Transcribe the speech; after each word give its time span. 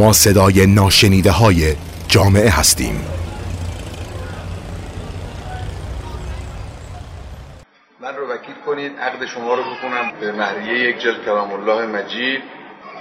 ما 0.00 0.12
صدای 0.12 0.66
ناشنیده 0.66 1.30
های 1.30 1.74
جامعه 2.08 2.50
هستیم. 2.50 3.04
من 8.00 8.16
رو 8.16 8.32
وکیل 8.32 8.54
کنید 8.66 8.98
عقد 8.98 9.26
شما 9.26 9.54
رو 9.54 9.62
بکنم 9.62 10.12
به 10.20 10.32
مهریه 10.32 10.88
یک 10.88 10.98
جلد 10.98 11.24
کلام 11.24 11.52
الله 11.52 11.86
مجید 11.86 12.42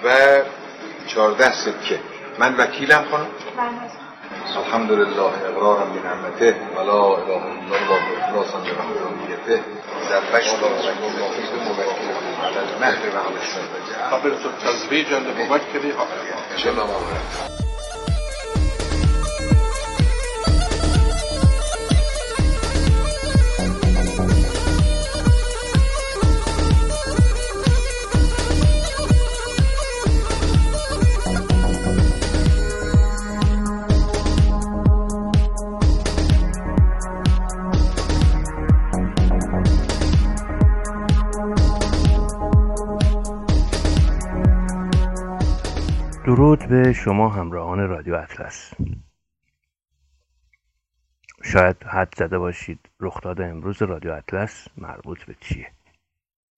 و 0.04 0.10
چهارده 1.08 1.52
سکه. 1.52 2.00
من 2.40 2.56
وکیلم 2.58 3.06
خانم. 3.12 3.28
الحمد 4.58 4.92
لله 4.92 5.32
اقرارا 5.50 5.86
بنعمته 5.86 6.56
و 6.76 6.80
لا 6.80 7.16
اله 7.16 7.44
الا 7.44 7.76
الله 7.76 8.02
اخلاصا 8.24 8.60
برحمانیته 8.60 9.64
در 10.10 10.20
بشر 10.20 10.58
موکل 10.58 11.59
مهدي 12.82 13.10
بعد 13.10 13.34
السنة 13.42 14.10
قبلت 14.12 14.46
التزويج 14.46 15.14
لمبكر 15.14 15.84
إيه. 15.84 15.94
الله 16.70 17.69
درود 46.30 46.68
به 46.68 46.94
شما 46.94 47.30
همراهان 47.30 47.88
رادیو 47.88 48.16
اطلس. 48.16 48.74
شاید 51.44 51.84
حد 51.84 52.14
زده 52.18 52.40
باشید 52.40 52.90
رخداد 53.00 53.42
امروز 53.42 53.82
رادیو 53.82 54.12
اطلس 54.12 54.68
مربوط 54.78 55.24
به 55.24 55.36
چیه؟ 55.40 55.72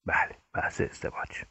بله 0.05 0.35
بحث 0.53 0.81
ازدواج. 0.81 1.43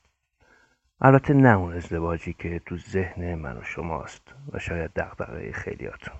البته 1.00 1.34
نه 1.34 1.56
اون 1.56 1.72
ازدواجی 1.72 2.32
که 2.32 2.58
تو 2.66 2.76
ذهن 2.76 3.34
من 3.34 3.56
و 3.56 3.62
شماست 3.62 4.22
و 4.52 4.58
شاید 4.58 4.90
دغدغه 4.92 5.52
خیلیاتون 5.52 6.16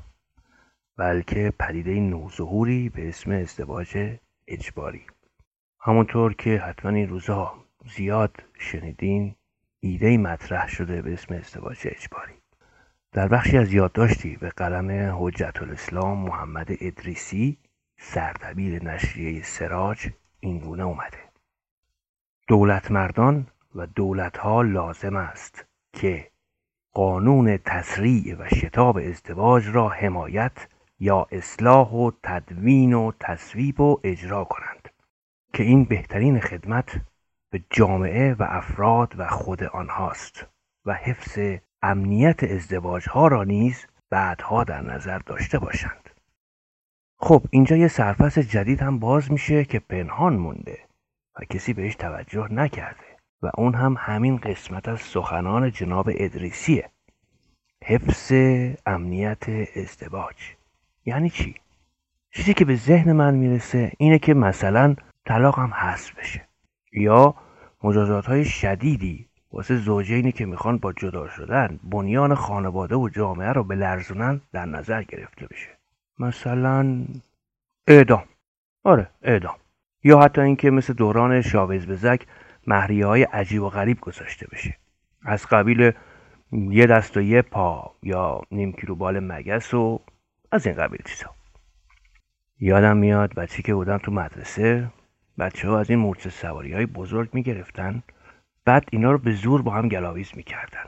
بلکه 0.97 1.53
پدیده 1.59 2.01
نوظهوری 2.01 2.89
به 2.89 3.09
اسم 3.09 3.31
ازدواج 3.31 4.17
اجباری. 4.49 5.07
همونطور 5.81 6.35
که 6.35 6.59
حتما 6.59 6.91
این 6.91 7.09
روزها 7.09 7.65
زیاد 7.85 8.43
شنیدین 8.59 9.35
ایده 9.81 10.19
مطرح 10.19 10.69
شده 10.69 11.03
به 11.03 11.13
اسم 11.13 11.35
ازدواج 11.35 11.79
اجباری. 11.85 12.35
در 13.13 13.29
بخشی 13.29 13.59
از 13.59 13.73
یادداشتی 13.73 14.37
به 14.37 14.49
قلم 14.49 15.17
حجت 15.19 15.63
الاسلام 15.63 16.19
محمد 16.19 16.69
ادریسی 16.81 17.59
سردبیر 17.99 18.85
نشریه 18.85 19.43
سراج 19.43 20.09
اینگونه 20.41 20.83
اومده. 20.83 21.19
دولت 22.49 22.91
مردان 22.91 23.47
و 23.75 23.87
دولتها 23.87 24.63
لازم 24.63 25.17
است 25.17 25.65
که 25.93 26.31
قانون 26.93 27.57
تسریع 27.57 28.37
و 28.39 28.49
شتاب 28.49 28.97
ازدواج 28.97 29.69
را 29.69 29.89
حمایت 29.89 30.69
یا 31.01 31.27
اصلاح 31.31 31.89
و 31.91 32.11
تدوین 32.23 32.95
و 32.95 33.13
تصویب 33.21 33.81
و 33.81 34.01
اجرا 34.05 34.45
کنند 34.45 34.89
که 35.53 35.63
این 35.63 35.85
بهترین 35.85 36.41
خدمت 36.41 37.01
به 37.51 37.65
جامعه 37.71 38.35
و 38.35 38.47
افراد 38.49 39.15
و 39.19 39.29
خود 39.29 39.65
آنهاست 39.65 40.47
و 40.85 40.95
حفظ 40.95 41.59
امنیت 41.83 42.45
ازدواج 42.45 43.09
ها 43.09 43.29
را 43.29 43.45
نیز 43.45 43.87
بعدها 44.11 44.65
در 44.65 44.81
نظر 44.81 45.19
داشته 45.19 45.59
باشند. 45.59 46.11
خب 47.17 47.43
اینجا 47.51 47.77
یه 47.77 47.89
سرفصل 47.89 48.43
جدید 48.43 48.83
هم 48.83 48.99
باز 48.99 49.33
میشه 49.33 49.65
که 49.65 49.79
پنهان 49.79 50.37
مونده 50.37 50.79
و 51.41 51.45
کسی 51.45 51.73
بهش 51.73 51.95
توجه 51.95 52.53
نکرده 52.53 53.17
و 53.43 53.51
اون 53.55 53.75
هم 53.75 53.97
همین 53.99 54.37
قسمت 54.37 54.89
از 54.89 55.01
سخنان 55.01 55.71
جناب 55.71 56.11
ادریسیه. 56.15 56.91
حفظ 57.85 58.33
امنیت 58.87 59.49
ازدواج. 59.77 60.37
یعنی 61.05 61.31
چی؟ 61.31 61.55
چیزی 62.31 62.55
که 62.55 62.65
به 62.65 62.77
ذهن 62.77 63.13
من 63.13 63.35
می‌رسه 63.35 63.93
اینه 63.99 64.19
که 64.19 64.35
مثلا 64.35 64.97
طلاق 65.27 65.59
هم 65.59 65.75
حذف 65.75 66.19
بشه 66.19 66.49
یا 66.93 67.35
مجازات 67.83 68.27
های 68.27 68.45
شدیدی 68.45 69.27
واسه 69.53 69.77
زوجینی 69.77 70.33
که 70.33 70.47
می‌خوان 70.47 70.79
با 70.79 70.93
جدا 70.93 71.29
شدن 71.29 71.81
بنیان 71.85 72.35
خانواده 72.35 72.97
و 72.97 73.09
جامعه 73.09 73.53
رو 73.53 73.65
به 73.65 73.75
لرزونن 73.75 74.41
در 74.53 74.67
نظر 74.67 75.03
گرفته 75.03 75.47
بشه. 75.47 75.69
مثلا 76.19 77.05
اعدام. 77.87 78.25
آره 78.85 79.11
اعدام. 79.23 79.57
یا 80.05 80.21
حتی 80.21 80.41
اینکه 80.41 80.71
مثل 80.71 80.93
دوران 80.93 81.41
شاوز 81.41 81.87
بزک 81.87 82.27
مهریه 82.67 83.07
های 83.07 83.23
عجیب 83.23 83.63
و 83.63 83.69
غریب 83.69 84.01
گذاشته 84.01 84.47
بشه. 84.53 84.77
از 85.23 85.47
قبیل 85.47 85.93
یه 86.53 86.87
دست 86.87 87.17
و 87.17 87.21
یه 87.21 87.43
پا 87.43 87.95
یا 88.03 88.41
نیم 88.51 88.73
کیلو 88.73 88.95
بال 88.95 89.21
مگس 89.21 89.75
و 89.75 90.01
از 90.53 90.67
این 90.67 90.77
قبیل 90.77 91.01
چیزا. 91.05 91.31
یادم 92.61 92.97
میاد 92.97 93.35
بچه 93.35 93.63
که 93.63 93.75
بودم 93.75 93.99
تو 93.99 94.13
مدرسه 94.13 94.91
بچه 95.41 95.69
ها 95.69 95.81
از 95.81 95.91
این 95.91 95.99
مورچه 95.99 96.31
سواری 96.31 96.73
های 96.73 96.87
بزرگ 96.87 97.29
می‌گرفتن 97.33 98.03
بعد 98.65 98.89
اینا 98.93 99.13
رو 99.13 99.19
به 99.19 99.33
زور 99.33 99.63
با 99.63 99.71
هم 99.71 99.89
گلاویز 99.89 100.33
می‌کردن. 100.37 100.85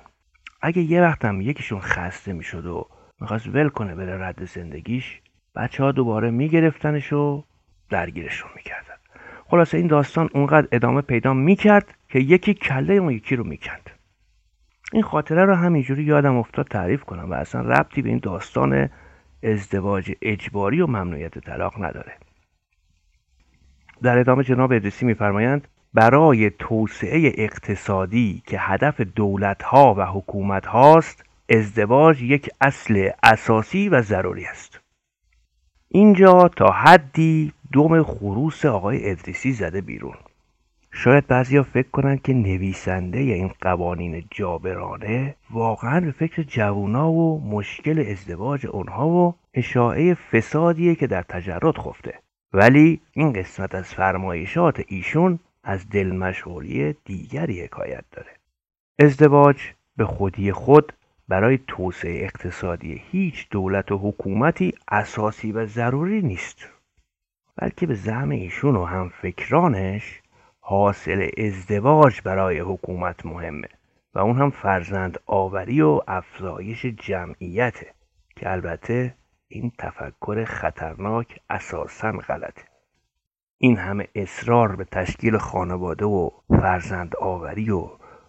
اگه 0.62 0.82
یه 0.82 1.02
وقت 1.02 1.24
هم 1.24 1.40
یکیشون 1.40 1.80
خسته 1.80 2.32
می‌شد 2.32 2.66
و 2.66 2.88
می‌خواست 3.20 3.48
ول 3.48 3.68
کنه 3.68 3.94
بره 3.94 4.24
رد 4.26 4.44
زندگیش 4.44 5.20
بچه 5.56 5.84
ها 5.84 5.92
دوباره 5.92 6.30
میگرفتنش 6.30 7.12
و 7.12 7.44
درگیرشون 7.91 8.50
می‌کردن. 8.56 8.94
خلاصه 9.46 9.78
این 9.78 9.86
داستان 9.86 10.28
اونقدر 10.34 10.68
ادامه 10.72 11.00
پیدا 11.00 11.34
می‌کرد 11.34 11.94
که 12.08 12.18
یکی 12.18 12.54
کله 12.54 12.94
اون 12.94 13.12
یکی 13.12 13.36
رو 13.36 13.44
می‌کند. 13.44 13.91
این 14.92 15.02
خاطره 15.02 15.44
رو 15.44 15.54
همینجوری 15.54 16.04
یادم 16.04 16.36
افتاد 16.36 16.66
تعریف 16.68 17.04
کنم 17.04 17.30
و 17.30 17.34
اصلا 17.34 17.60
ربطی 17.60 18.02
به 18.02 18.08
این 18.08 18.20
داستان 18.22 18.88
ازدواج 19.42 20.12
اجباری 20.22 20.80
و 20.80 20.86
ممنوعیت 20.86 21.38
طلاق 21.38 21.84
نداره. 21.84 22.12
در 24.02 24.18
ادامه 24.18 24.44
جناب 24.44 24.72
ادریسی 24.72 25.06
میفرمایند 25.06 25.68
برای 25.94 26.50
توسعه 26.50 27.32
اقتصادی 27.36 28.42
که 28.46 28.58
هدف 28.60 29.00
دولت 29.00 29.62
ها 29.62 29.94
و 29.94 30.06
حکومت 30.06 30.66
هاست 30.66 31.24
ازدواج 31.50 32.22
یک 32.22 32.50
اصل 32.60 33.10
اساسی 33.22 33.88
و 33.88 34.02
ضروری 34.02 34.44
است. 34.44 34.80
اینجا 35.88 36.48
تا 36.48 36.66
حدی 36.66 37.52
دوم 37.72 38.02
خروس 38.02 38.64
آقای 38.64 39.10
ادریسی 39.10 39.52
زده 39.52 39.80
بیرون. 39.80 40.16
شاید 40.91 41.26
بعضیا 41.26 41.62
فکر 41.62 41.88
کنند 41.88 42.22
که 42.22 42.32
نویسنده 42.32 43.18
این 43.18 43.50
قوانین 43.60 44.24
جابرانه 44.30 45.34
واقعا 45.50 46.00
به 46.00 46.10
فکر 46.10 46.42
جوونا 46.42 47.12
و 47.12 47.50
مشکل 47.50 48.04
ازدواج 48.10 48.66
اونها 48.66 49.08
و 49.08 49.34
اشاعه 49.54 50.14
فسادیه 50.14 50.94
که 50.94 51.06
در 51.06 51.22
تجرد 51.22 51.78
خفته. 51.78 52.22
ولی 52.52 53.00
این 53.12 53.32
قسمت 53.32 53.74
از 53.74 53.94
فرمایشات 53.94 54.82
ایشون 54.86 55.38
از 55.64 55.88
دلمشغولی 55.88 56.96
دیگری 57.04 57.62
حکایت 57.62 58.04
داره. 58.12 58.30
ازدواج 58.98 59.56
به 59.96 60.04
خودی 60.04 60.52
خود 60.52 60.92
برای 61.28 61.58
توسعه 61.66 62.24
اقتصادی 62.24 63.02
هیچ 63.10 63.48
دولت 63.50 63.92
و 63.92 63.98
حکومتی 63.98 64.74
اساسی 64.88 65.52
و 65.52 65.66
ضروری 65.66 66.22
نیست. 66.22 66.68
بلکه 67.56 67.86
به 67.86 67.94
زعم 67.94 68.30
ایشون 68.30 68.76
و 68.76 68.84
هم 68.84 69.08
فکرانش 69.08 70.20
حاصل 70.60 71.30
ازدواج 71.38 72.21
برای 72.24 72.59
حکومت 72.59 73.27
مهمه 73.27 73.68
و 74.15 74.18
اون 74.18 74.36
هم 74.36 74.50
فرزند 74.50 75.21
آوری 75.27 75.80
و 75.80 76.00
افزایش 76.09 76.86
جمعیته 76.86 77.86
که 78.36 78.53
البته 78.53 79.15
این 79.53 79.72
تفکر 79.78 80.45
خطرناک 80.45 81.41
اساسا 81.51 82.13
غلطه. 82.13 82.63
این 83.59 83.77
همه 83.77 84.09
اصرار 84.15 84.77
به 84.77 84.84
تشکیل 84.84 85.39
خانواده 85.39 86.04
و 86.04 86.31
فرزند 86.49 87.16
آوری 87.16 87.71
و 87.71 87.89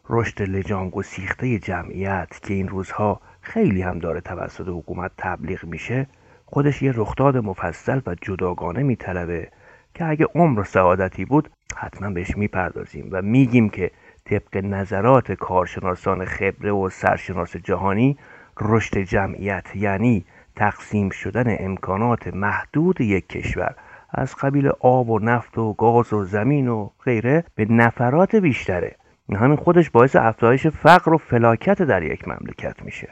رشد 0.09 0.41
لجام 0.41 0.89
گسیخته 0.89 1.59
جمعیت 1.59 2.39
که 2.43 2.53
این 2.53 2.67
روزها 2.67 3.21
خیلی 3.41 3.81
هم 3.81 3.99
داره 3.99 4.21
توسط 4.21 4.67
حکومت 4.67 5.11
تبلیغ 5.17 5.65
میشه 5.65 6.07
خودش 6.45 6.81
یه 6.81 6.91
رخداد 6.95 7.37
مفصل 7.37 8.01
و 8.07 8.15
جداگانه 8.21 8.83
میطلبه 8.83 9.51
که 9.93 10.05
اگه 10.05 10.27
عمر 10.35 10.59
و 10.59 10.63
سعادتی 10.63 11.25
بود 11.25 11.49
حتما 11.75 12.09
بهش 12.09 12.37
می‌پردازیم 12.37 13.09
و 13.11 13.21
میگیم 13.21 13.69
که 13.69 13.91
طبق 14.25 14.57
نظرات 14.57 15.31
کارشناسان 15.31 16.25
خبره 16.25 16.71
و 16.71 16.89
سرشناس 16.89 17.57
جهانی 17.57 18.17
رشد 18.61 18.97
جمعیت 18.97 19.75
یعنی 19.75 20.25
تقسیم 20.55 21.09
شدن 21.09 21.55
امکانات 21.59 22.27
محدود 22.27 23.01
یک 23.01 23.27
کشور 23.27 23.75
از 24.09 24.35
قبیل 24.35 24.71
آب 24.79 25.09
و 25.09 25.19
نفت 25.19 25.57
و 25.57 25.73
گاز 25.73 26.13
و 26.13 26.25
زمین 26.25 26.67
و 26.67 26.89
غیره 27.03 27.43
به 27.55 27.65
نفرات 27.65 28.35
بیشتره. 28.35 28.95
همین 29.35 29.55
خودش 29.55 29.89
باعث 29.89 30.15
افزایش 30.15 30.67
فقر 30.67 31.13
و 31.13 31.17
فلاکت 31.17 31.81
در 31.81 32.03
یک 32.03 32.27
مملکت 32.27 32.83
میشه. 32.83 33.09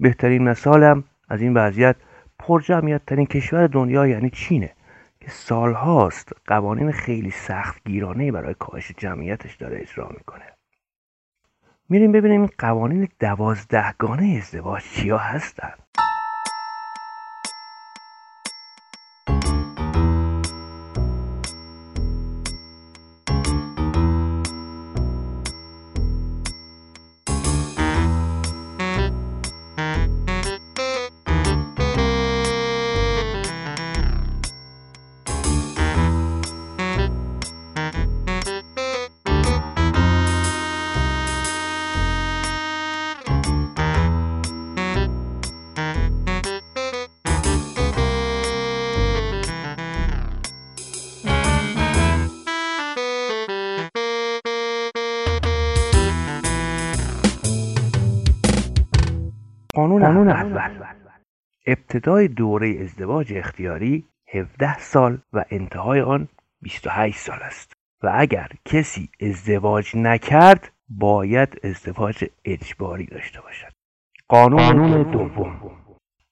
بهترین 0.00 0.42
مثالم 0.42 1.04
از 1.28 1.42
این 1.42 1.54
وضعیت 1.54 1.96
پرجمعیت 2.38 3.06
ترین 3.06 3.26
کشور 3.26 3.66
دنیا 3.66 4.06
یعنی 4.06 4.30
چینه 4.30 4.70
که 5.20 5.30
سالهاست 5.30 6.32
قوانین 6.46 6.92
خیلی 6.92 7.30
سخت 7.30 7.84
گیرانه 7.84 8.32
برای 8.32 8.54
کاهش 8.58 8.92
جمعیتش 8.98 9.56
داره 9.56 9.80
اجرا 9.80 10.08
می‌کنه. 10.08 10.44
میریم 11.88 12.12
ببینیم 12.12 12.40
این 12.40 12.50
قوانین 12.58 13.08
دوازدهگانه 13.20 14.36
ازدواج 14.38 14.82
چیا 14.82 15.18
هستن. 15.18 15.72
قانون, 59.74 60.02
اول. 60.02 60.84
ابتدای 61.66 62.28
دوره 62.28 62.78
ازدواج 62.80 63.32
اختیاری 63.32 64.04
17 64.34 64.78
سال 64.78 65.18
و 65.32 65.44
انتهای 65.50 66.00
آن 66.00 66.28
28 66.62 67.18
سال 67.18 67.38
است. 67.42 67.72
و 68.02 68.12
اگر 68.14 68.48
کسی 68.64 69.08
ازدواج 69.20 69.96
نکرد 69.96 70.72
باید 70.88 71.60
ازدواج 71.64 72.24
اجباری 72.44 73.06
داشته 73.06 73.40
باشد. 73.40 73.72
قانون, 74.28 74.58
قانون 74.58 75.10
دوم. 75.10 75.70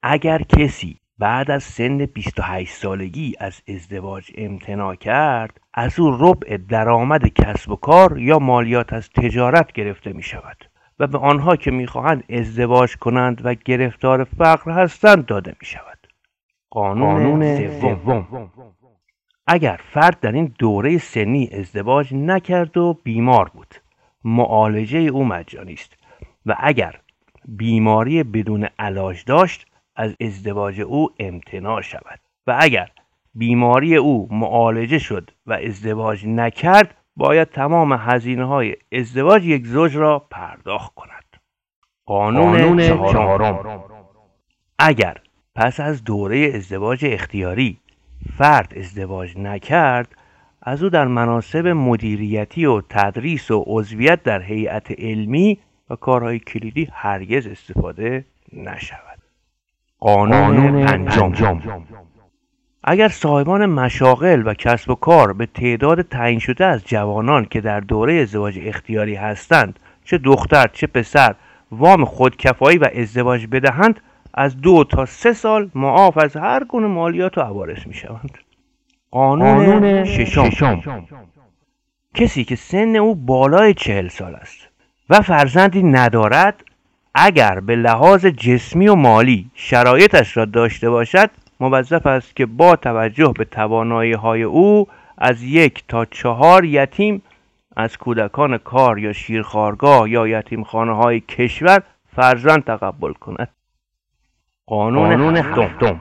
اگر 0.02 0.42
کسی 0.42 0.96
بعد 1.18 1.50
از 1.50 1.62
سن 1.62 2.06
28 2.06 2.74
سالگی 2.74 3.34
از 3.38 3.62
ازدواج 3.68 4.30
امتناع 4.34 4.94
کرد 4.94 5.60
از 5.74 6.00
او 6.00 6.16
ربع 6.20 6.56
درآمد 6.56 7.28
کسب 7.28 7.70
و 7.70 7.76
کار 7.76 8.18
یا 8.18 8.38
مالیات 8.38 8.92
از 8.92 9.10
تجارت 9.10 9.72
گرفته 9.72 10.12
می 10.12 10.22
شود 10.22 10.71
و 10.98 11.06
به 11.06 11.18
آنها 11.18 11.56
که 11.56 11.70
می‌خواهند 11.70 12.24
ازدواج 12.30 12.96
کنند 12.96 13.40
و 13.44 13.54
گرفتار 13.54 14.24
فقر 14.24 14.70
هستند 14.70 15.26
داده 15.26 15.56
می 15.60 15.66
شود 15.66 16.08
قانون 16.70 17.56
سوم. 17.56 18.50
اگر 19.46 19.80
فرد 19.92 20.20
در 20.20 20.32
این 20.32 20.54
دوره 20.58 20.98
سنی 20.98 21.50
ازدواج 21.52 22.14
نکرد 22.14 22.76
و 22.76 22.98
بیمار 23.04 23.48
بود 23.48 23.74
معالجه 24.24 24.98
او 24.98 25.24
مجانی 25.24 25.72
است 25.72 25.96
و 26.46 26.56
اگر 26.60 27.00
بیماری 27.48 28.22
بدون 28.22 28.68
علاج 28.78 29.24
داشت 29.24 29.66
از 29.96 30.16
ازدواج 30.20 30.80
او 30.80 31.08
امتناع 31.18 31.80
شود. 31.80 32.20
و 32.46 32.56
اگر 32.60 32.90
بیماری 33.34 33.96
او 33.96 34.28
معالجه 34.30 34.98
شد 34.98 35.30
و 35.46 35.52
ازدواج 35.52 36.26
نکرد 36.26 36.94
باید 37.17 37.49
تمام 37.49 37.93
هزینه 37.93 38.44
های 38.44 38.76
ازدواج 38.93 39.47
یک 39.47 39.67
زوج 39.67 39.97
را 39.97 40.19
پرداخت 40.19 40.94
کند. 40.94 41.25
قانون, 42.06 42.59
قانون 42.59 43.12
چهارم. 43.12 43.85
اگر 44.79 45.17
پس 45.55 45.81
از 45.81 46.05
دوره 46.05 46.53
ازدواج 46.55 47.05
اختیاری 47.09 47.79
فرد 48.38 48.75
ازدواج 48.76 49.38
نکرد 49.38 50.09
از 50.62 50.82
او 50.82 50.88
در 50.88 51.05
مناسب 51.05 51.67
مدیریتی 51.67 52.64
و 52.64 52.81
تدریس 52.81 53.50
و 53.50 53.64
عضویت 53.67 54.23
در 54.23 54.43
هیئت 54.43 54.91
علمی 54.91 55.59
و 55.91 55.97
کارهای 55.97 56.38
کلیدی 56.38 56.88
هرگز 56.93 57.47
استفاده 57.47 58.25
نشود. 58.53 59.19
قانون, 59.99 60.87
پنجم. 60.87 61.61
اگر 62.84 63.08
صاحبان 63.08 63.67
مشاغل 63.67 64.43
و 64.46 64.55
کسب 64.55 64.90
و 64.90 64.94
کار 64.94 65.32
به 65.32 65.46
تعداد 65.46 66.02
تعیین 66.02 66.38
شده 66.38 66.64
از 66.64 66.84
جوانان 66.84 67.44
که 67.44 67.61
در 67.61 67.81
دوره 67.81 68.14
ازدواج 68.14 68.58
اختیاری 68.62 69.14
هستند 69.14 69.79
چه 70.05 70.19
دختر 70.19 70.67
چه 70.73 70.87
پسر 70.87 71.34
وام 71.70 72.05
خودکفایی 72.05 72.79
و 72.79 72.88
ازدواج 72.94 73.46
بدهند 73.46 74.00
از 74.34 74.61
دو 74.61 74.84
تا 74.84 75.06
سه 75.06 75.32
سال 75.32 75.70
معاف 75.75 76.19
از 76.19 76.37
هر 76.37 76.64
گونه 76.64 76.87
مالیات 76.87 77.38
و 77.38 77.40
عوارض 77.40 77.87
می 77.87 77.94
شوند 77.94 78.38
قانون, 79.11 80.05
ششم. 80.05 80.81
کسی 82.14 82.44
که 82.44 82.56
سن 82.56 82.96
او 82.96 83.14
بالای 83.14 83.75
چهل 83.75 84.08
سال 84.08 84.35
است 84.35 84.69
و 85.11 85.20
فرزندی 85.20 85.82
ندارد 85.82 86.64
اگر 87.14 87.61
به 87.61 87.76
لحاظ 87.76 88.26
جسمی 88.26 88.88
و 88.88 88.94
مالی 88.94 89.50
شرایطش 89.55 90.37
را 90.37 90.44
داشته 90.44 90.90
باشد 90.90 91.31
موظف 91.62 92.06
است 92.06 92.37
که 92.37 92.47
با 92.47 92.76
توجه 92.76 93.32
به 93.38 93.44
توانایی 93.44 94.12
های 94.12 94.43
او 94.43 94.87
از 95.19 95.43
یک 95.43 95.85
تا 95.88 96.05
چهار 96.05 96.64
یتیم 96.64 97.23
از 97.76 97.97
کودکان 97.97 98.59
کار 98.59 98.99
یا 98.99 99.12
شیرخارگاه 99.12 100.11
یا 100.11 100.29
یتیمخانه 100.29 100.97
های 100.97 101.20
کشور 101.20 101.82
فرزند 102.17 102.64
تقبل 102.64 103.12
کند. 103.12 103.49
قانون, 104.67 105.37
هفتم. 105.37 106.00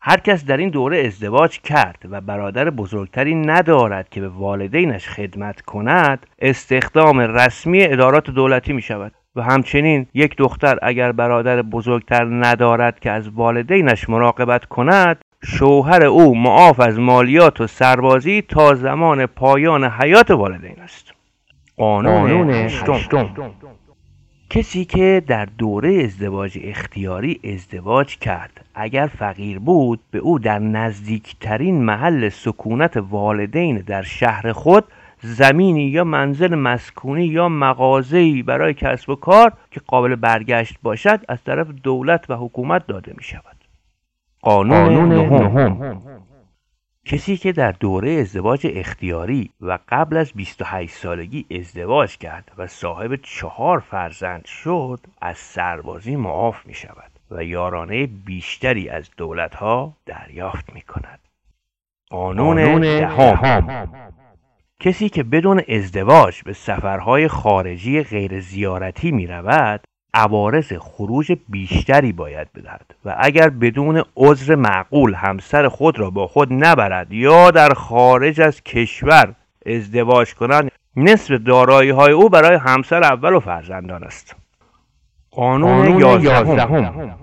هر 0.00 0.16
کس 0.16 0.44
در 0.44 0.56
این 0.56 0.68
دوره 0.68 0.98
ازدواج 1.06 1.60
کرد 1.60 1.98
و 2.10 2.20
برادر 2.20 2.70
بزرگتری 2.70 3.34
ندارد 3.34 4.08
که 4.08 4.20
به 4.20 4.28
والدینش 4.28 5.08
خدمت 5.08 5.60
کند 5.60 6.26
استخدام 6.38 7.20
رسمی 7.20 7.82
ادارات 7.84 8.30
دولتی 8.30 8.72
می 8.72 8.82
شود 8.82 9.12
و 9.36 9.42
همچنین 9.42 10.06
یک 10.14 10.36
دختر 10.36 10.78
اگر 10.82 11.12
برادر 11.12 11.62
بزرگتر 11.62 12.24
ندارد 12.24 13.00
که 13.00 13.10
از 13.10 13.28
والدینش 13.28 14.08
مراقبت 14.08 14.64
کند 14.64 15.18
شوهر 15.44 16.04
او 16.04 16.38
معاف 16.38 16.80
از 16.80 16.98
مالیات 16.98 17.60
و 17.60 17.66
سربازی 17.66 18.42
تا 18.42 18.74
زمان 18.74 19.26
پایان 19.26 19.84
حیات 19.84 20.30
والدین 20.30 20.80
است. 20.80 21.12
قانون 21.76 22.50
هشتم. 22.50 23.28
کسی 24.50 24.84
که 24.84 25.22
در 25.26 25.44
دوره 25.44 26.02
ازدواج 26.04 26.58
اختیاری 26.62 27.40
ازدواج 27.44 28.18
کرد 28.18 28.64
اگر 28.74 29.10
فقیر 29.18 29.58
بود 29.58 30.00
به 30.10 30.18
او 30.18 30.38
در 30.38 30.58
نزدیکترین 30.58 31.84
محل 31.84 32.28
سکونت 32.28 32.96
والدین 32.96 33.76
در 33.76 34.02
شهر 34.02 34.52
خود 34.52 34.84
زمینی 35.22 35.84
یا 35.84 36.04
منزل 36.04 36.54
مسکونی 36.54 37.24
یا 37.24 37.48
مغازه‌ای 37.48 38.42
برای 38.42 38.74
کسب 38.74 39.10
و 39.10 39.14
کار 39.14 39.52
که 39.70 39.80
قابل 39.86 40.14
برگشت 40.14 40.78
باشد 40.82 41.20
از 41.28 41.44
طرف 41.44 41.66
دولت 41.68 42.30
و 42.30 42.34
حکومت 42.34 42.86
داده 42.86 43.14
می 43.16 43.24
شود 43.24 43.56
قانون, 44.40 45.08
نهم. 45.08 46.02
کسی 47.04 47.36
که 47.36 47.52
در 47.52 47.72
دوره 47.72 48.10
ازدواج 48.10 48.66
اختیاری 48.70 49.50
و 49.60 49.78
قبل 49.88 50.16
از 50.16 50.32
28 50.32 50.94
سالگی 50.94 51.46
ازدواج 51.58 52.18
کرد 52.18 52.52
و 52.58 52.66
صاحب 52.66 53.16
چهار 53.16 53.78
فرزند 53.80 54.44
شد 54.44 55.00
از 55.20 55.38
سربازی 55.38 56.16
معاف 56.16 56.66
می 56.66 56.74
شود 56.74 57.10
و 57.30 57.44
یارانه 57.44 58.06
بیشتری 58.06 58.88
از 58.88 59.10
دولت 59.16 59.54
ها 59.54 59.96
دریافت 60.06 60.72
می 60.72 60.82
کند 60.82 61.18
قانون, 62.10 62.64
قانون 62.64 62.80
دهم. 62.80 64.21
کسی 64.82 65.08
که 65.08 65.22
بدون 65.22 65.62
ازدواج 65.68 66.42
به 66.42 66.52
سفرهای 66.52 67.28
خارجی 67.28 68.02
غیر 68.02 68.40
زیارتی 68.40 69.10
می 69.10 69.26
رود 69.26 69.80
عوارض 70.14 70.72
خروج 70.72 71.32
بیشتری 71.48 72.12
باید 72.12 72.52
بدهد 72.52 72.94
و 73.04 73.16
اگر 73.18 73.48
بدون 73.48 74.04
عذر 74.16 74.54
معقول 74.54 75.14
همسر 75.14 75.68
خود 75.68 75.98
را 75.98 76.10
با 76.10 76.26
خود 76.26 76.52
نبرد 76.52 77.12
یا 77.12 77.50
در 77.50 77.68
خارج 77.68 78.40
از 78.40 78.62
کشور 78.62 79.34
ازدواج 79.66 80.34
کند 80.34 80.70
نصف 80.96 81.30
دارایی 81.30 81.90
های 81.90 82.12
او 82.12 82.28
برای 82.28 82.56
همسر 82.56 83.04
اول 83.04 83.32
و 83.32 83.40
فرزندان 83.40 84.04
است. 84.04 84.36
قانون 85.30 86.00
یازدهم. 86.00 87.14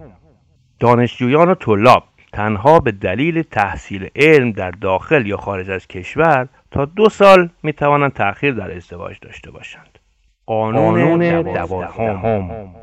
دانشجویان 0.80 1.50
و 1.50 1.56
طلاب 1.56 2.04
تنها 2.34 2.80
به 2.80 2.92
دلیل 2.92 3.42
تحصیل 3.42 4.10
علم 4.16 4.52
در 4.52 4.72
داخل 4.72 5.28
یا 5.28 5.38
خارج 5.38 5.70
از 5.70 5.88
کشور 5.88 6.48
تا 6.72 6.86
دو 6.86 7.10
سال 7.10 7.50
می 7.64 7.74
توانند 7.74 8.14
تأخیر 8.14 8.54
در 8.54 8.76
ازدواج 8.76 9.20
داشته 9.22 9.52
باشند. 9.52 10.00
قانون 10.46 11.42
دوازدهم. 11.42 12.76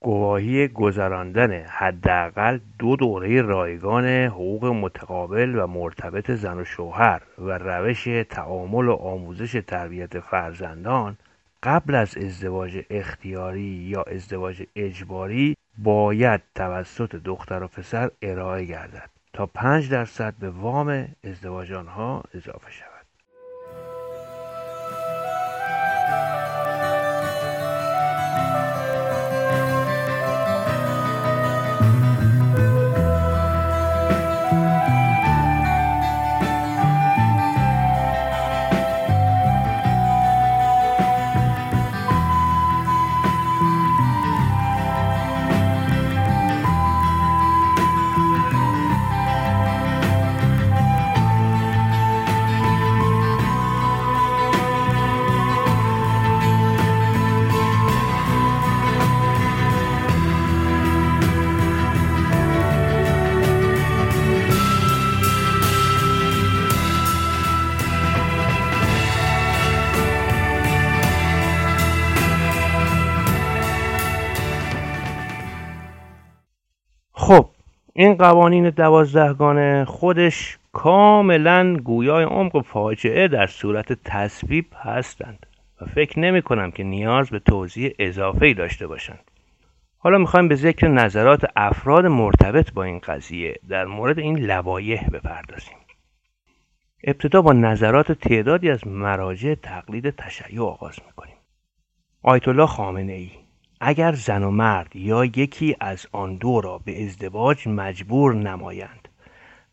گواهی 0.00 0.68
گذراندن 0.68 1.52
حداقل 1.52 2.58
دو 2.78 2.96
دوره 2.96 3.42
رایگان 3.42 4.06
حقوق 4.06 4.64
متقابل 4.64 5.58
و 5.58 5.66
مرتبط 5.66 6.30
زن 6.30 6.58
و 6.58 6.64
شوهر 6.64 7.22
و 7.38 7.58
روش 7.58 8.08
تعامل 8.30 8.88
و 8.88 8.92
آموزش 8.92 9.62
تربیت 9.66 10.20
فرزندان 10.20 11.16
قبل 11.62 11.94
از 11.94 12.18
ازدواج 12.18 12.82
اختیاری 12.90 13.60
یا 13.60 14.02
ازدواج 14.02 14.62
اجباری 14.76 15.56
باید 15.78 16.40
توسط 16.54 17.16
دختر 17.16 17.62
و 17.62 17.68
پسر 17.68 18.10
ارائه 18.22 18.64
گردد 18.64 19.10
تا 19.32 19.46
5 19.46 19.90
درصد 19.90 20.34
به 20.40 20.50
وام 20.50 21.08
ازدواج 21.24 21.72
آنها 21.72 22.22
اضافه 22.34 22.70
شود. 22.70 22.95
خب 77.26 77.48
این 77.94 78.14
قوانین 78.14 78.70
دوازدهگانه 78.70 79.84
خودش 79.84 80.58
کاملا 80.72 81.76
گویای 81.76 82.24
عمق 82.24 82.62
فاجعه 82.62 83.28
در 83.28 83.46
صورت 83.46 83.92
تصویب 83.92 84.66
هستند 84.76 85.46
و 85.80 85.86
فکر 85.86 86.18
نمی 86.18 86.42
کنم 86.42 86.70
که 86.70 86.84
نیاز 86.84 87.30
به 87.30 87.38
توضیح 87.38 87.94
اضافه 87.98 88.46
ای 88.46 88.54
داشته 88.54 88.86
باشند. 88.86 89.30
حالا 89.98 90.18
می‌خوایم 90.18 90.48
به 90.48 90.54
ذکر 90.54 90.88
نظرات 90.88 91.44
افراد 91.56 92.06
مرتبط 92.06 92.72
با 92.72 92.82
این 92.82 92.98
قضیه 92.98 93.60
در 93.68 93.84
مورد 93.84 94.18
این 94.18 94.38
لوایح 94.38 95.08
بپردازیم. 95.08 95.76
ابتدا 97.04 97.42
با 97.42 97.52
نظرات 97.52 98.12
تعدادی 98.12 98.70
از 98.70 98.86
مراجع 98.86 99.54
تقلید 99.54 100.10
تشیع 100.10 100.62
آغاز 100.62 100.98
می‌کنیم. 101.06 101.36
آیت 102.22 102.48
الله 102.48 102.66
خامنه 102.66 103.12
ای 103.12 103.30
اگر 103.80 104.12
زن 104.12 104.42
و 104.42 104.50
مرد 104.50 104.96
یا 104.96 105.24
یکی 105.24 105.76
از 105.80 106.06
آن 106.12 106.36
دو 106.36 106.60
را 106.60 106.78
به 106.78 107.04
ازدواج 107.04 107.68
مجبور 107.68 108.34
نمایند 108.34 109.08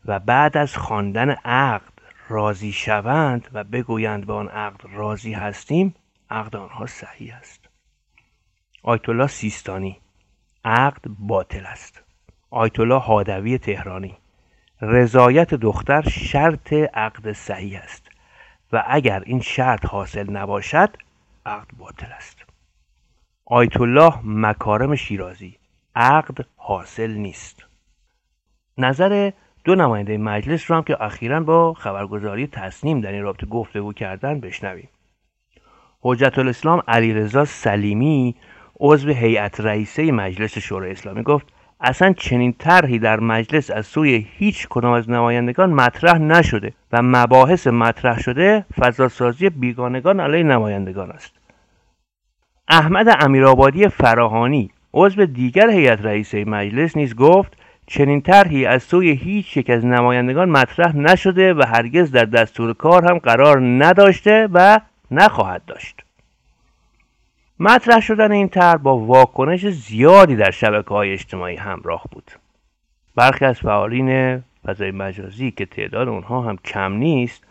و 0.04 0.18
بعد 0.18 0.56
از 0.56 0.76
خواندن 0.76 1.30
عقد 1.30 1.92
راضی 2.28 2.72
شوند 2.72 3.48
و 3.52 3.64
بگویند 3.64 4.26
به 4.26 4.32
آن 4.32 4.48
عقد 4.48 4.80
راضی 4.92 5.32
هستیم 5.32 5.94
عقد 6.30 6.56
آنها 6.56 6.86
صحیح 6.86 7.36
است. 7.36 7.68
آیت 8.82 9.08
الله 9.08 9.26
سیستانی 9.26 9.98
عقد 10.64 11.02
باطل 11.18 11.66
است. 11.66 12.02
آیت 12.50 12.80
الله 12.80 12.98
هادوی 12.98 13.58
تهرانی 13.58 14.16
رضایت 14.80 15.54
دختر 15.54 16.08
شرط 16.08 16.72
عقد 16.72 17.32
صحیح 17.32 17.80
است 17.82 18.08
و 18.72 18.84
اگر 18.86 19.22
این 19.26 19.40
شرط 19.40 19.86
حاصل 19.86 20.30
نباشد 20.30 20.96
عقد 21.46 21.68
باطل 21.78 22.12
است. 22.16 22.43
آیت 23.46 23.80
الله 23.80 24.14
مکارم 24.24 24.94
شیرازی. 24.94 25.56
عقد 25.96 26.46
حاصل 26.56 27.10
نیست. 27.10 27.64
نظر 28.78 29.30
دو 29.64 29.74
نماینده 29.74 30.18
مجلس 30.18 30.70
رو 30.70 30.76
هم 30.76 30.82
که 30.82 31.02
اخیرا 31.02 31.40
با 31.40 31.74
خبرگزاری 31.74 32.46
تصنیم 32.46 33.00
در 33.00 33.12
این 33.12 33.22
رابطه 33.22 33.46
گفتگو 33.46 33.92
کردن 33.92 34.40
بشنویم. 34.40 34.88
حجت 36.00 36.38
الاسلام 36.38 36.82
علیرضا 36.88 37.44
سلیمی 37.44 38.34
عضو 38.80 39.12
هیئت 39.12 39.60
رئیسه 39.60 40.12
مجلس 40.12 40.58
شورای 40.58 40.90
اسلامی 40.90 41.22
گفت 41.22 41.46
اصلا 41.80 42.12
چنین 42.12 42.52
طرحی 42.52 42.98
در 42.98 43.20
مجلس 43.20 43.70
از 43.70 43.86
سوی 43.86 44.26
هیچ 44.38 44.68
کدام 44.68 44.92
از 44.92 45.10
نمایندگان 45.10 45.70
مطرح 45.70 46.18
نشده 46.18 46.72
و 46.92 47.02
مباحث 47.02 47.66
مطرح 47.66 48.20
شده 48.20 48.66
فضاسازی 48.80 49.50
بیگانگان 49.50 50.20
علیه 50.20 50.42
نمایندگان 50.42 51.10
است. 51.10 51.43
احمد 52.68 53.06
امیرآبادی 53.20 53.88
فراهانی 53.88 54.70
عضو 54.94 55.26
دیگر 55.26 55.70
هیئت 55.70 56.04
رئیسه 56.04 56.44
مجلس 56.44 56.96
نیز 56.96 57.14
گفت 57.14 57.56
چنین 57.86 58.20
طرحی 58.20 58.66
از 58.66 58.82
سوی 58.82 59.10
هیچ 59.10 59.56
یک 59.56 59.70
از 59.70 59.84
نمایندگان 59.86 60.48
مطرح 60.48 60.96
نشده 60.96 61.54
و 61.54 61.62
هرگز 61.66 62.10
در 62.10 62.24
دستور 62.24 62.74
کار 62.74 63.04
هم 63.04 63.18
قرار 63.18 63.60
نداشته 63.60 64.48
و 64.52 64.80
نخواهد 65.10 65.64
داشت. 65.66 66.00
مطرح 67.60 68.00
شدن 68.00 68.32
این 68.32 68.48
طرح 68.48 68.76
با 68.76 68.98
واکنش 68.98 69.66
زیادی 69.68 70.36
در 70.36 70.50
شبکه 70.50 70.88
های 70.88 71.12
اجتماعی 71.12 71.56
همراه 71.56 72.04
بود. 72.10 72.30
برخی 73.16 73.44
از 73.44 73.58
فعالین 73.58 74.42
فضای 74.66 74.90
مجازی 74.90 75.50
که 75.50 75.66
تعداد 75.66 76.08
اونها 76.08 76.40
هم 76.40 76.56
کم 76.56 76.92
نیست 76.92 77.44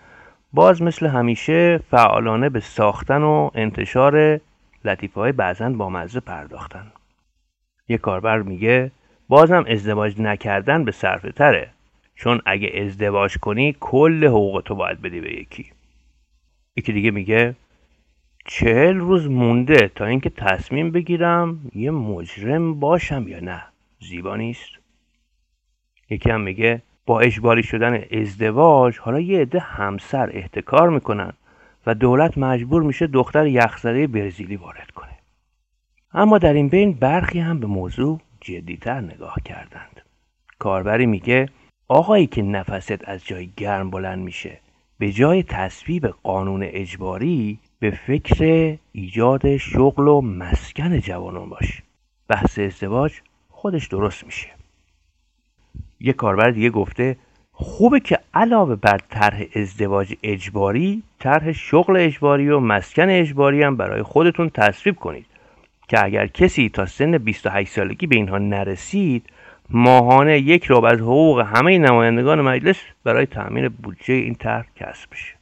باز 0.53 0.81
مثل 0.81 1.07
همیشه 1.07 1.79
فعالانه 1.91 2.49
به 2.49 2.59
ساختن 2.59 3.23
و 3.23 3.49
انتشار 3.55 4.39
لطیفه 4.85 5.19
های 5.19 5.31
بعضا 5.31 5.69
با 5.69 5.89
مزه 5.89 6.19
پرداختن. 6.19 6.91
یه 7.87 7.97
کاربر 7.97 8.41
میگه 8.41 8.91
بازم 9.29 9.65
ازدواج 9.67 10.21
نکردن 10.21 10.83
به 10.83 10.91
صرفه 10.91 11.31
تره. 11.31 11.69
چون 12.15 12.41
اگه 12.45 12.71
ازدواج 12.81 13.37
کنی 13.37 13.75
کل 13.79 14.25
حقوق 14.25 14.61
تو 14.65 14.75
باید 14.75 15.01
بدی 15.01 15.21
به 15.21 15.33
یکی. 15.33 15.71
یکی 16.75 16.93
دیگه 16.93 17.11
میگه 17.11 17.55
چهل 18.45 18.97
روز 18.97 19.29
مونده 19.29 19.87
تا 19.87 20.05
اینکه 20.05 20.29
تصمیم 20.29 20.91
بگیرم 20.91 21.71
یه 21.75 21.91
مجرم 21.91 22.79
باشم 22.79 23.27
یا 23.27 23.39
نه. 23.39 23.63
زیبا 23.99 24.35
نیست. 24.35 24.69
یکی 26.09 26.29
هم 26.29 26.41
میگه 26.41 26.81
با 27.05 27.19
اجباری 27.19 27.63
شدن 27.63 28.03
ازدواج 28.11 28.99
حالا 28.99 29.19
یه 29.19 29.41
عده 29.41 29.59
همسر 29.59 30.29
احتکار 30.33 30.89
می‌کنن. 30.89 31.33
و 31.85 31.95
دولت 31.95 32.37
مجبور 32.37 32.83
میشه 32.83 33.07
دختر 33.07 33.47
یخزده 33.47 34.07
برزیلی 34.07 34.55
وارد 34.55 34.91
کنه. 34.91 35.17
اما 36.13 36.37
در 36.37 36.53
این 36.53 36.69
بین 36.69 36.93
برخی 36.93 37.39
هم 37.39 37.59
به 37.59 37.67
موضوع 37.67 38.19
جدیتر 38.41 39.01
نگاه 39.01 39.35
کردند. 39.45 40.01
کاربری 40.59 41.05
میگه 41.05 41.49
آقایی 41.87 42.27
که 42.27 42.41
نفست 42.41 43.09
از 43.09 43.25
جای 43.25 43.49
گرم 43.57 43.89
بلند 43.89 44.19
میشه 44.19 44.59
به 44.97 45.11
جای 45.11 45.43
تصویب 45.43 46.07
قانون 46.07 46.63
اجباری 46.63 47.59
به 47.79 47.91
فکر 47.91 48.77
ایجاد 48.91 49.57
شغل 49.57 50.07
و 50.07 50.21
مسکن 50.21 50.99
جوانان 50.99 51.49
باش. 51.49 51.81
بحث 52.27 52.59
ازدواج 52.59 53.13
خودش 53.49 53.87
درست 53.87 54.23
میشه. 54.25 54.47
یه 55.99 56.13
کاربر 56.13 56.51
دیگه 56.51 56.69
گفته 56.69 57.17
خوبه 57.55 57.99
که 57.99 58.19
علاوه 58.33 58.75
بر 58.75 58.97
طرح 59.09 59.43
ازدواج 59.55 60.13
اجباری 60.23 61.03
طرح 61.19 61.51
شغل 61.51 61.97
اجباری 61.97 62.49
و 62.49 62.59
مسکن 62.59 63.09
اجباری 63.09 63.63
هم 63.63 63.77
برای 63.77 64.03
خودتون 64.03 64.49
تصویب 64.49 64.95
کنید 64.95 65.25
که 65.87 66.05
اگر 66.05 66.27
کسی 66.27 66.69
تا 66.69 66.85
سن 66.85 67.17
28 67.17 67.71
سالگی 67.71 68.07
به 68.07 68.15
اینها 68.15 68.37
نرسید 68.37 69.25
ماهانه 69.69 70.39
یک 70.39 70.65
ربع 70.69 70.89
از 70.89 70.99
حقوق 70.99 71.39
همه 71.39 71.77
نمایندگان 71.77 72.41
مجلس 72.41 72.77
برای 73.03 73.25
تأمین 73.25 73.67
بودجه 73.67 74.13
این 74.13 74.35
طرح 74.35 74.65
کسب 74.75 75.11
بشه. 75.11 75.33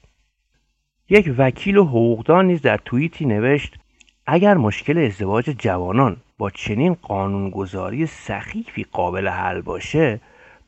یک 1.09 1.33
وکیل 1.37 1.77
و 1.77 1.85
حقوقدان 1.85 2.45
نیز 2.45 2.61
در 2.61 2.77
توییتی 2.77 3.25
نوشت 3.25 3.75
اگر 4.27 4.53
مشکل 4.57 4.97
ازدواج 4.97 5.49
جوانان 5.49 6.17
با 6.37 6.49
چنین 6.49 6.93
قانونگذاری 7.01 8.05
سخیفی 8.05 8.85
قابل 8.91 9.27
حل 9.27 9.61
باشه 9.61 10.19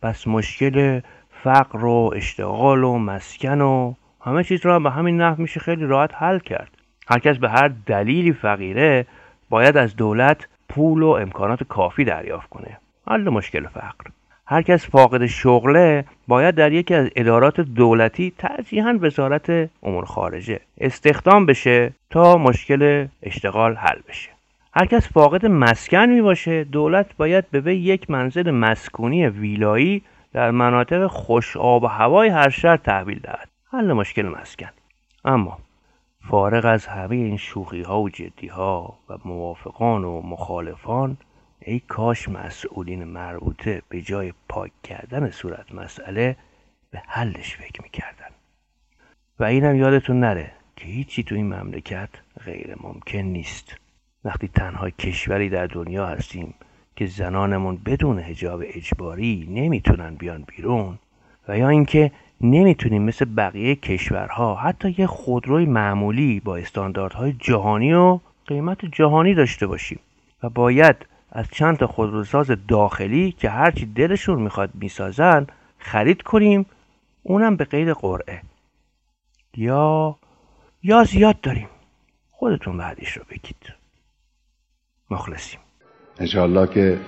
پس 0.01 0.27
مشکل 0.27 0.99
فقر 1.43 1.85
و 1.85 2.11
اشتغال 2.15 2.83
و 2.83 2.97
مسکن 2.97 3.61
و 3.61 3.93
همه 4.21 4.43
چیز 4.43 4.65
را 4.65 4.79
به 4.79 4.91
همین 4.91 5.21
نحو 5.21 5.41
میشه 5.41 5.59
خیلی 5.59 5.85
راحت 5.85 6.11
حل 6.15 6.39
کرد. 6.39 6.71
هرکس 7.07 7.37
به 7.37 7.49
هر 7.49 7.71
دلیلی 7.85 8.33
فقیره 8.33 9.05
باید 9.49 9.77
از 9.77 9.95
دولت 9.95 10.47
پول 10.69 11.03
و 11.03 11.07
امکانات 11.07 11.63
کافی 11.63 12.03
دریافت 12.03 12.49
کنه. 12.49 12.77
حل 13.07 13.29
مشکل 13.29 13.67
فقر. 13.67 14.05
هر 14.47 14.61
کس 14.61 14.89
فاقد 14.89 15.25
شغله 15.25 16.05
باید 16.27 16.55
در 16.55 16.71
یکی 16.71 16.93
از 16.93 17.09
ادارات 17.15 17.61
دولتی 17.61 18.33
ترجیحاً 18.37 18.97
وزارت 19.01 19.69
امور 19.83 20.05
خارجه 20.05 20.59
استخدام 20.77 21.45
بشه 21.45 21.93
تا 22.09 22.37
مشکل 22.37 23.07
اشتغال 23.23 23.75
حل 23.75 23.99
بشه. 24.07 24.29
هر 24.73 24.85
کس 24.85 25.07
فاقد 25.13 25.45
مسکن 25.45 26.05
می 26.05 26.21
باشه 26.21 26.63
دولت 26.63 27.17
باید 27.17 27.45
به 27.51 27.59
وی 27.59 27.75
یک 27.75 28.09
منزل 28.09 28.51
مسکونی 28.51 29.27
ویلایی 29.27 30.01
در 30.33 30.51
مناطق 30.51 31.07
خوش 31.07 31.57
آب 31.57 31.83
و 31.83 31.87
هوای 31.87 32.29
هر 32.29 32.49
شهر 32.49 32.77
تحویل 32.77 33.19
دهد. 33.19 33.49
حل 33.71 33.93
مشکل 33.93 34.25
مسکن. 34.25 34.69
اما 35.25 35.57
فارغ 36.29 36.65
از 36.65 36.85
همه 36.87 37.15
این 37.15 37.37
شوخی 37.37 37.81
ها 37.81 38.01
و 38.01 38.09
جدی 38.09 38.47
ها 38.47 38.99
و 39.09 39.17
موافقان 39.25 40.03
و 40.03 40.21
مخالفان 40.21 41.17
ای 41.59 41.79
کاش 41.79 42.29
مسئولین 42.29 43.03
مربوطه 43.03 43.81
به 43.89 44.01
جای 44.01 44.33
پاک 44.49 44.71
کردن 44.83 45.29
صورت 45.29 45.75
مسئله 45.75 46.35
به 46.91 47.01
حلش 47.07 47.55
فکر 47.55 47.81
می‌کردن. 47.81 48.29
و 49.39 49.43
اینم 49.43 49.75
یادتون 49.75 50.19
نره 50.19 50.51
که 50.75 50.85
هیچی 50.85 51.23
تو 51.23 51.35
این 51.35 51.53
مملکت 51.53 52.09
غیر 52.45 52.75
ممکن 52.81 53.19
نیست. 53.19 53.77
وقتی 54.25 54.47
تنها 54.47 54.89
کشوری 54.89 55.49
در 55.49 55.67
دنیا 55.67 56.07
هستیم 56.07 56.53
که 57.03 57.09
زنانمون 57.09 57.77
بدون 57.85 58.19
هجاب 58.19 58.61
اجباری 58.65 59.47
نمی‌تونن 59.49 60.15
بیان 60.15 60.43
بیرون 60.47 60.99
و 61.47 61.57
یا 61.57 61.69
اینکه 61.69 62.11
نمی‌تونیم 62.41 63.01
مثل 63.01 63.25
بقیه 63.25 63.75
کشورها 63.75 64.55
حتی 64.55 64.95
یه 64.97 65.07
خودروی 65.07 65.65
معمولی 65.65 66.39
با 66.39 66.57
استانداردهای 66.57 67.33
جهانی 67.33 67.93
و 67.93 68.19
قیمت 68.47 68.85
جهانی 68.85 69.33
داشته 69.33 69.67
باشیم 69.67 69.99
و 70.43 70.49
باید 70.49 70.95
از 71.31 71.45
چند 71.51 71.77
تا 71.77 71.87
خودروساز 71.87 72.51
داخلی 72.67 73.31
که 73.31 73.49
هرچی 73.49 73.85
دلشون 73.85 74.41
می‌خواد 74.41 74.69
می‌سازن 74.73 75.47
خرید 75.77 76.21
کنیم 76.21 76.65
اونم 77.23 77.55
به 77.55 77.65
غیر 77.65 77.93
قرعه. 77.93 78.41
یا 79.57 80.15
یا 80.83 81.03
زیاد 81.03 81.41
داریم. 81.41 81.69
خودتون 82.31 82.77
بعدیش 82.77 83.11
رو 83.17 83.23
بگید. 83.29 83.73
مخلصیم. 85.09 85.59
انشاءالله 86.19 86.67
که 86.67 86.99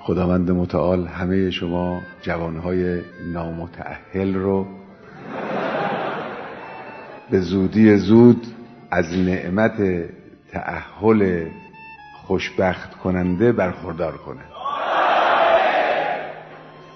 خداوند 0.00 0.50
متعال 0.50 1.06
همه 1.06 1.50
شما 1.50 2.02
جوانهای 2.22 3.00
نامتعهل 3.32 4.34
رو 4.34 4.66
به 7.30 7.40
زودی 7.40 7.96
زود 7.96 8.46
از 8.90 9.18
نعمت 9.18 10.04
تعهل 10.52 11.46
خوشبخت 12.26 12.94
کننده 12.94 13.52
برخوردار 13.52 14.16
کنه. 14.16 14.53